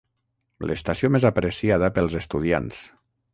L'estació 0.69 1.11
més 1.17 1.27
apreciada 1.29 1.91
pels 1.99 2.17
estudiants. 2.23 2.81